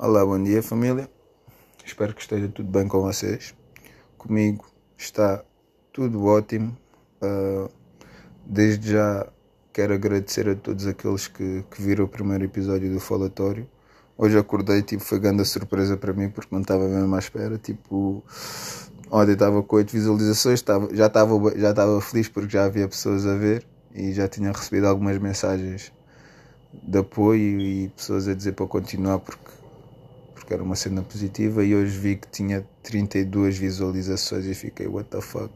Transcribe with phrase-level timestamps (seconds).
[0.00, 1.10] Olá, bom dia família.
[1.84, 3.52] Espero que esteja tudo bem com vocês.
[4.16, 4.64] Comigo
[4.96, 5.42] está
[5.92, 6.78] tudo ótimo.
[7.20, 7.68] Uh,
[8.46, 9.26] desde já
[9.72, 13.68] quero agradecer a todos aqueles que, que viram o primeiro episódio do Falatório.
[14.16, 17.58] Hoje acordei, tipo, foi grande surpresa para mim porque não estava mesmo à espera.
[17.58, 18.22] Tipo,
[19.10, 23.26] ontem estava com 8 visualizações, estava, já estava já estava feliz porque já havia pessoas
[23.26, 25.92] a ver e já tinha recebido algumas mensagens
[26.72, 29.57] de apoio e pessoas a dizer para continuar porque
[30.48, 35.06] porque era uma cena positiva e hoje vi que tinha 32 visualizações e fiquei what
[35.10, 35.52] the fuck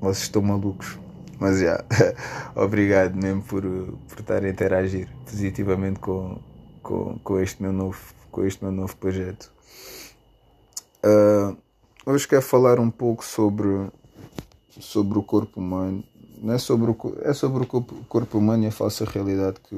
[0.00, 0.96] vocês estão malucos
[1.40, 1.84] mas já,
[2.54, 6.38] obrigado mesmo por, por estar a interagir positivamente com,
[6.80, 7.98] com, com, este, meu novo,
[8.30, 9.52] com este meu novo projeto.
[11.04, 11.56] Uh,
[12.04, 13.88] hoje quero falar um pouco sobre,
[14.80, 16.02] sobre o corpo humano.
[16.42, 19.76] Não é sobre o, é sobre o corpo, corpo humano e a falsa realidade que,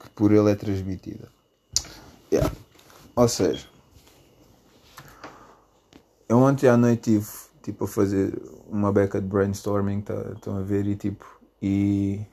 [0.00, 1.28] que por ele é transmitida.
[3.14, 3.68] Ou seja,
[6.28, 7.28] eu ontem à noite tive
[7.62, 11.24] tipo a fazer uma beca de brainstorming, tá, estão a ver, e tipo,
[11.60, 12.24] e,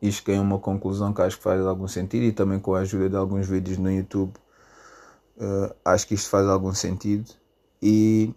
[0.00, 2.80] e cheguei a uma conclusão que acho que faz algum sentido e também com a
[2.80, 4.32] ajuda de alguns vídeos no YouTube
[5.36, 7.30] uh, acho que isto faz algum sentido.
[7.80, 8.34] E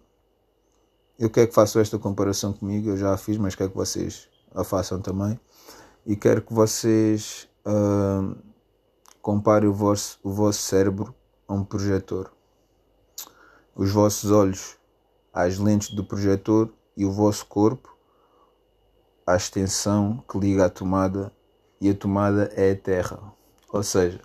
[1.18, 4.28] eu quero que façam esta comparação comigo, eu já a fiz, mas quero que vocês
[4.54, 5.40] a façam também.
[6.06, 8.36] E quero que vocês uh,
[9.26, 11.12] Compare o vosso, o vosso cérebro
[11.48, 12.32] a um projetor.
[13.76, 14.78] Os vossos olhos
[15.34, 17.96] às lentes do projetor e o vosso corpo
[19.26, 21.32] à extensão que liga à tomada
[21.82, 23.20] e a tomada é a Terra.
[23.72, 24.22] Ou seja,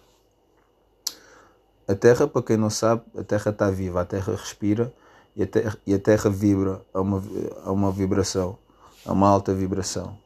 [1.88, 4.92] a Terra, para quem não sabe, a Terra está viva, a Terra respira
[5.34, 7.22] e a Terra, e a terra vibra a uma,
[7.64, 8.56] a uma vibração,
[9.04, 10.16] a uma alta vibração.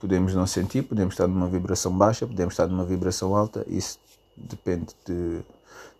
[0.00, 3.98] Podemos não sentir, podemos estar numa vibração baixa, podemos estar numa vibração alta, isso
[4.36, 5.40] depende de,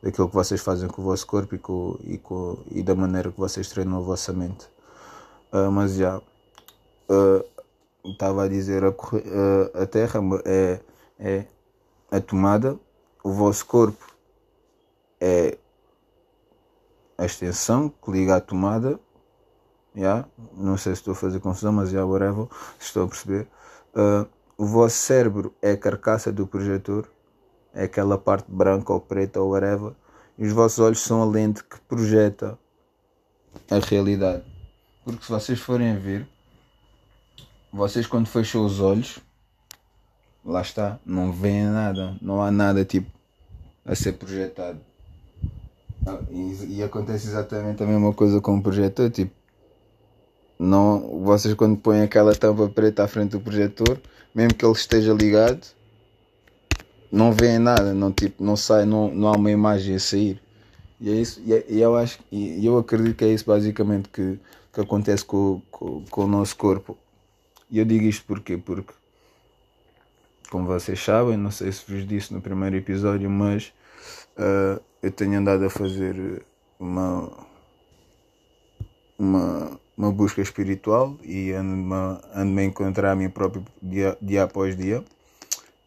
[0.02, 3.32] daquilo que vocês fazem com o vosso corpo e, com, e, com, e da maneira
[3.32, 4.66] que vocês treinam a vossa mente.
[5.52, 7.44] Uh, mas já, uh,
[8.04, 10.80] estava a dizer, a, uh, a Terra é,
[11.18, 11.46] é
[12.10, 12.78] a tomada,
[13.22, 14.14] o vosso corpo
[15.20, 15.56] é
[17.16, 19.00] a extensão que liga à tomada.
[19.96, 20.28] Yeah?
[20.52, 22.46] Não sei se estou a fazer confusão, mas já, yeah, whatever,
[22.78, 23.46] estou a perceber.
[23.94, 27.08] Uh, o vosso cérebro é a carcaça do projetor,
[27.74, 29.92] é aquela parte branca ou preta ou whatever,
[30.38, 32.58] e os vossos olhos são a lente que projeta
[33.70, 34.44] a realidade.
[35.04, 36.26] Porque se vocês forem ver,
[37.72, 39.18] vocês quando fecham os olhos,
[40.44, 43.10] lá está, não veem nada, não há nada tipo
[43.84, 44.80] a ser projetado.
[46.06, 49.32] Ah, e, e acontece exatamente a mesma coisa com o projetor, tipo,
[50.58, 54.00] não, vocês quando põem aquela tampa preta à frente do projetor,
[54.34, 55.66] mesmo que ele esteja ligado,
[57.14, 60.42] não veem nada, não, tipo, não sai, não, não há uma imagem a sair.
[61.00, 64.08] E é isso, e, é, e eu acho e eu acredito que é isso basicamente
[64.08, 64.38] que,
[64.72, 66.96] que acontece com, com, com o nosso corpo.
[67.70, 68.56] E eu digo isto porquê?
[68.56, 68.92] Porque,
[70.50, 73.72] como vocês sabem, não sei se vos disse no primeiro episódio, mas
[74.38, 76.44] uh, eu tenho andado a fazer
[76.78, 77.30] uma,
[79.18, 81.94] uma uma busca espiritual e ando-me
[82.34, 85.04] ando a encontrar a mim próprio dia, dia após dia.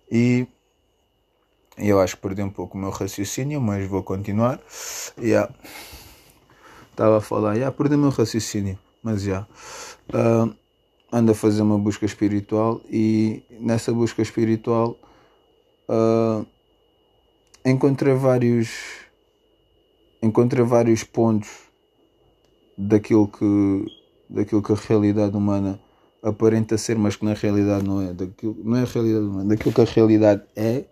[0.10, 0.48] E
[1.78, 4.60] eu acho que perdi um pouco o meu raciocínio, mas vou continuar.
[5.20, 5.54] Yeah.
[6.92, 9.48] Estava a falar, yeah, perdi o meu raciocínio, mas já.
[10.14, 10.44] Yeah.
[10.44, 10.56] Uh,
[11.12, 14.98] ando a fazer uma busca espiritual e nessa busca espiritual
[15.90, 16.46] uh,
[17.66, 18.70] encontrei vários
[20.22, 21.50] encontrei vários pontos
[22.78, 23.86] daquilo que
[24.30, 25.80] daquilo que a realidade humana
[26.22, 28.14] aparenta ser, mas que na realidade não é.
[28.14, 30.86] Daquilo, não é a realidade humana, daquilo que a realidade é.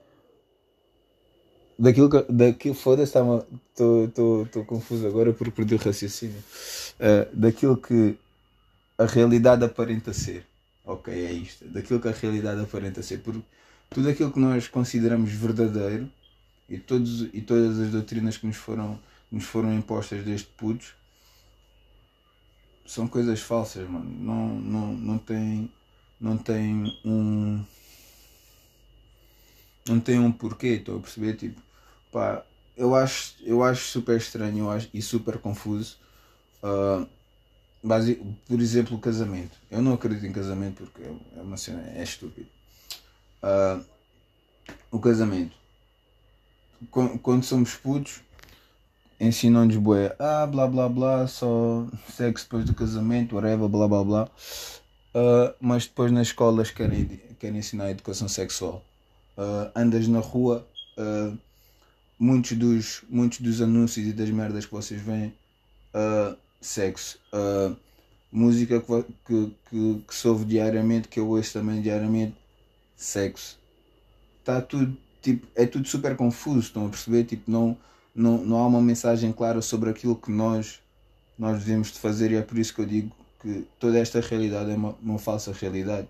[1.78, 2.31] Daquilo que.
[2.31, 6.41] Daquilo, Foda-se, estou confuso agora por perder o raciocínio.
[7.00, 8.18] Uh, daquilo que
[8.97, 10.46] a realidade aparenta ser.
[10.85, 11.66] Ok, é isto.
[11.66, 13.22] Daquilo que a realidade aparenta ser.
[13.90, 16.09] Tudo aquilo que nós consideramos verdadeiro
[16.70, 18.99] e, todos, e todas as doutrinas que nos foram,
[19.32, 20.94] nos foram impostas desde putos
[22.85, 24.05] são coisas falsas, mano.
[24.05, 25.72] Não, não, não tem.
[26.20, 27.64] Não tem um.
[29.88, 31.35] Não tem um porquê, estou a perceber?
[31.35, 31.61] Tipo,
[32.16, 32.46] pá,
[32.78, 35.97] eu acho, eu acho super estranho acho, e super confuso.
[36.64, 37.06] Uh,
[37.84, 38.16] base,
[38.47, 39.58] por exemplo, o casamento.
[39.70, 41.03] Eu não acredito em casamento porque
[41.35, 42.47] é uma cena, é estúpido.
[43.44, 43.84] Uh,
[44.90, 45.58] o casamento.
[47.22, 48.22] Quando, somos putos,
[49.20, 54.23] ensinam-nos bué, ah, blá blá blá, só sexo depois do casamento, whatever, blá blá blá.
[55.14, 57.08] Uh, mas depois nas escolas querem,
[57.40, 58.85] querem ensinar educação sexual.
[59.38, 60.66] Uh, andas na rua,
[60.97, 61.38] uh,
[62.17, 65.34] muitos dos, muitos dos anúncios e das merdas que vocês veem,
[65.94, 67.20] uh, sexo.
[67.34, 67.76] Uh,
[68.32, 72.35] música que, que, que, que diariamente, que eu ouço também diariamente,
[72.96, 73.58] sexo.
[74.44, 77.23] Tá tudo, tipo, é tudo super confuso, estão a perceber?
[77.23, 77.78] Tipo, não,
[78.14, 80.79] não, não há uma mensagem clara sobre aquilo que nós,
[81.38, 83.11] nós devemos de fazer e é por isso que eu digo
[83.41, 86.08] que toda esta realidade é uma, uma falsa realidade.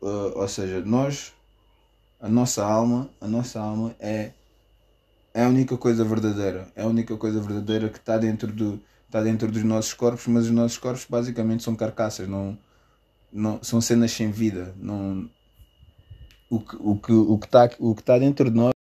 [0.00, 1.32] Uh, ou seja, nós,
[2.20, 4.32] a nossa alma, a nossa alma é,
[5.34, 6.68] é a única coisa verdadeira.
[6.74, 10.46] É a única coisa verdadeira que está dentro, do, está dentro dos nossos corpos, mas
[10.46, 12.58] os nossos corpos basicamente são carcaças, não,
[13.32, 14.74] não, são cenas sem vida.
[14.78, 15.28] Não,
[16.50, 18.72] o que o que o que está o que está dentro de nós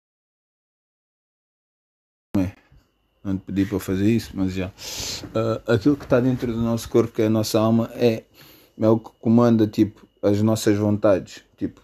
[3.23, 6.87] não te pedi para fazer isso mas já uh, aquilo que está dentro do nosso
[6.89, 8.23] corpo que é a nossa alma é
[8.79, 11.81] é o que comanda tipo as nossas vontades tipo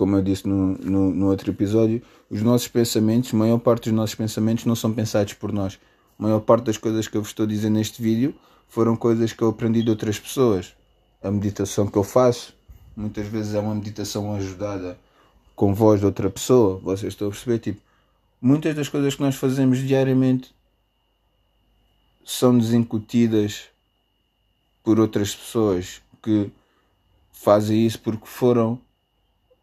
[0.00, 3.92] como eu disse no, no, no outro episódio os nossos pensamentos a maior parte dos
[3.92, 5.78] nossos pensamentos não são pensados por nós
[6.18, 8.34] a maior parte das coisas que eu vos estou dizer neste vídeo
[8.66, 10.74] foram coisas que eu aprendi de outras pessoas
[11.22, 12.54] a meditação que eu faço
[12.96, 14.98] muitas vezes é uma meditação ajudada
[15.60, 17.58] com voz de outra pessoa, vocês estão a perceber?
[17.58, 17.82] Tipo,
[18.40, 20.54] muitas das coisas que nós fazemos diariamente
[22.24, 23.64] são desincutidas
[24.82, 26.50] por outras pessoas que
[27.30, 28.80] fazem isso porque foram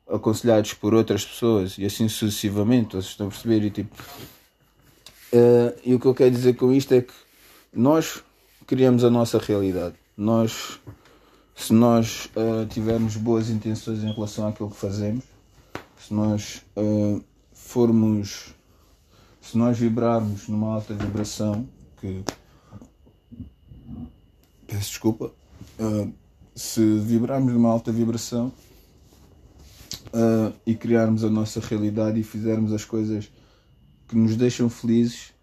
[0.09, 3.63] aconselhados por outras pessoas e assim sucessivamente, vocês estão a perceber?
[3.63, 3.95] E, tipo,
[5.33, 7.13] uh, e o que eu quero dizer com isto é que
[7.74, 8.24] nós
[8.65, 9.95] criamos a nossa realidade.
[10.15, 10.80] Nós
[11.56, 15.24] se nós uh, tivermos boas intenções em relação àquilo que fazemos,
[15.98, 17.21] se nós uh,
[17.51, 18.54] formos,
[19.42, 21.68] se nós vibrarmos numa alta vibração,
[22.00, 22.24] que
[24.68, 25.31] peço desculpa,
[26.54, 28.51] se vibrarmos numa alta vibração
[30.65, 33.31] e criarmos a nossa realidade e fizermos as coisas
[34.07, 35.33] que nos deixam felizes,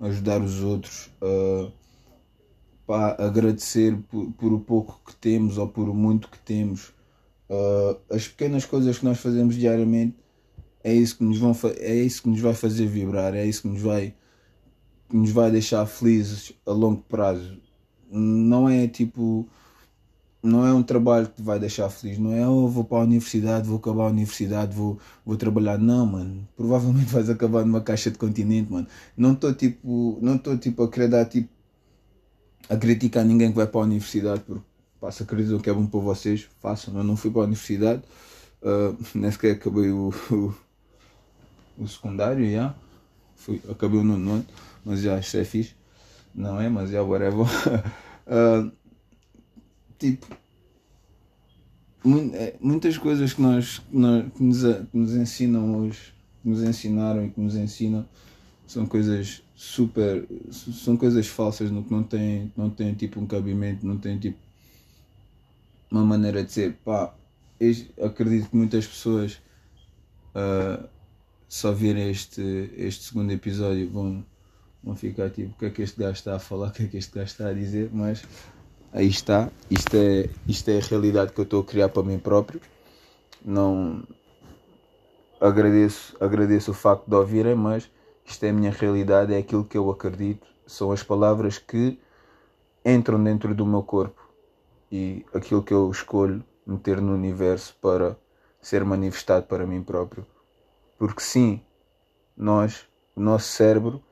[0.00, 1.10] ajudar os outros,
[2.86, 6.92] pá, agradecer por, por, o pouco que temos ou por o muito que temos.
[7.48, 10.16] Uh, as pequenas coisas que nós fazemos diariamente
[10.82, 13.68] é isso que nos, vão é isso que nos vai fazer vibrar, é isso que
[13.68, 14.14] nos vai,
[15.08, 17.58] que nos vai deixar felizes a longo prazo.
[18.10, 19.48] Não é tipo.
[20.42, 23.02] Não é um trabalho que te vai deixar feliz, não é oh, vou para a
[23.02, 25.78] universidade, vou acabar a universidade, vou, vou trabalhar.
[25.78, 26.48] Não, mano.
[26.56, 28.86] Provavelmente vais acabar numa caixa de continente, mano.
[29.16, 31.48] Não estou tipo, não estou tipo a querer dar tipo
[32.68, 34.64] a criticar ninguém que vai para a universidade, porque
[35.00, 36.96] passa acreditam que é bom para vocês, façam.
[36.96, 38.02] Eu não fui para a universidade,
[38.62, 40.54] uh, nem sequer acabei o, o,
[41.78, 42.74] o secundário, já.
[43.36, 44.46] Fui, acabei o nono ano,
[44.84, 45.74] mas já isto é fixe.
[46.34, 47.46] Não é, mas já whatever.
[47.46, 48.72] uh,
[50.02, 50.26] tipo,
[52.34, 56.12] é, muitas coisas que nós, que, nos, que nos ensinam hoje,
[56.42, 58.04] que nos ensinaram e que nos ensinam,
[58.66, 60.26] são coisas super.
[60.50, 64.38] são coisas falsas no que não tem, não tem tipo um cabimento, não tem tipo
[65.90, 66.72] uma maneira de ser.
[66.84, 67.14] Pá,
[68.04, 69.40] acredito que muitas pessoas
[70.34, 70.88] uh,
[71.48, 72.42] só virem este,
[72.76, 74.24] este segundo episódio vão,
[74.82, 76.86] vão ficar tipo o que é que este gajo está a falar, o que é
[76.88, 78.24] que este gajo está a dizer, mas
[78.92, 82.18] aí está, isto é, isto é a realidade que eu estou a criar para mim
[82.18, 82.60] próprio.
[83.44, 84.02] Não
[85.40, 87.90] agradeço, agradeço o facto de ouvirem, mas
[88.24, 91.98] isto é a minha realidade, é aquilo que eu acredito, são as palavras que
[92.84, 94.30] entram dentro do meu corpo
[94.90, 98.16] e aquilo que eu escolho meter no universo para
[98.60, 100.24] ser manifestado para mim próprio.
[100.98, 101.60] Porque sim,
[102.36, 104.02] nós, o nosso cérebro,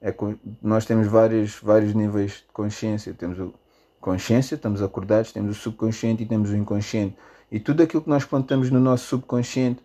[0.00, 0.14] é,
[0.60, 3.14] nós temos vários, vários níveis de consciência.
[3.14, 3.54] Temos o
[4.00, 7.16] consciência, estamos acordados, temos o subconsciente e temos o inconsciente.
[7.50, 9.82] E tudo aquilo que nós plantamos no nosso subconsciente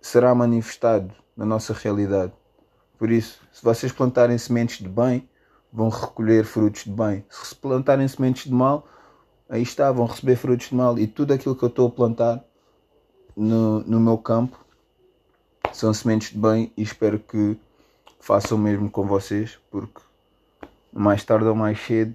[0.00, 2.32] será manifestado na nossa realidade.
[2.98, 5.28] Por isso, se vocês plantarem sementes de bem,
[5.72, 7.24] vão recolher frutos de bem.
[7.30, 8.86] Se plantarem sementes de mal,
[9.48, 10.98] aí está, vão receber frutos de mal.
[10.98, 12.44] E tudo aquilo que eu estou a plantar
[13.36, 14.58] no, no meu campo
[15.72, 17.56] são sementes de bem e espero que
[18.20, 20.00] façam o mesmo com vocês, porque
[20.92, 22.14] mais tarde ou mais cedo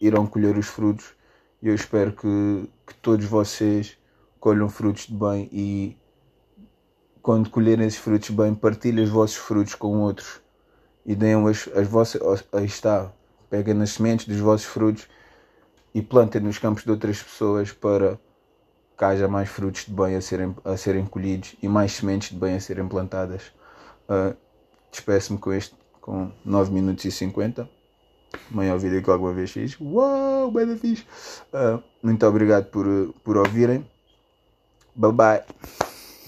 [0.00, 1.14] irão colher os frutos
[1.62, 3.98] e eu espero que, que todos vocês
[4.38, 5.96] colham frutos de bem e
[7.20, 10.40] quando colherem esses frutos bem, partilhem os vossos frutos com outros
[11.04, 12.22] e deem as, as vossas.
[12.52, 13.12] Aí está,
[13.50, 15.08] peguem nas sementes dos vossos frutos
[15.94, 18.18] e plantem nos campos de outras pessoas para
[18.96, 22.36] que haja mais frutos de bem a serem, a serem colhidos e mais sementes de
[22.36, 23.52] bem a serem plantadas.
[24.08, 24.36] Uh,
[24.90, 27.77] Despeço-me com este, com 9 minutos e 50.
[28.50, 29.76] Maior vídeo que alguma vez fiz.
[29.80, 31.04] Uau, bem fixe.
[31.52, 32.86] Uh, muito obrigado por,
[33.22, 33.84] por ouvirem.
[34.94, 35.87] Bye bye.